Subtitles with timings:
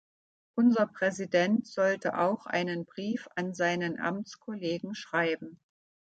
[0.55, 5.59] Unser Präsident sollte auch einen Brief an seinen Amtskollegen schreiben.